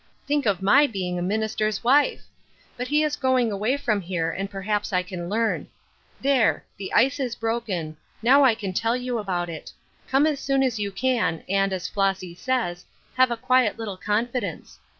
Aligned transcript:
Think 0.25 0.47
of 0.47 0.63
my 0.63 0.87
being 0.87 1.19
a 1.19 1.21
minister's 1.21 1.83
wife 1.83 2.23
I 2.25 2.29
But 2.75 2.87
he 2.87 3.03
is 3.03 3.15
going 3.15 3.51
away 3.51 3.77
from 3.77 4.01
here 4.01 4.31
and 4.31 4.49
perhaps 4.49 4.91
I 4.91 5.03
can 5.03 5.29
learn. 5.29 5.67
There 6.19 6.63
I 6.67 6.71
the 6.77 6.91
ice 6.93 7.19
is 7.19 7.35
broken; 7.35 7.97
now 8.23 8.43
I 8.43 8.55
can 8.55 8.73
tell 8.73 8.97
you 8.97 9.19
about 9.19 9.47
it. 9.47 9.71
Come 10.07 10.25
as 10.25 10.39
soon 10.39 10.63
as 10.63 10.79
you 10.79 10.91
can, 10.91 11.43
and, 11.47 11.71
as 11.71 11.87
Flossy 11.87 12.33
says,' 12.33 12.83
Have 13.17 13.29
a 13.29 13.37
quiet 13.37 13.77
little 13.77 13.95
confi 13.95 14.41
dence.' 14.41 14.79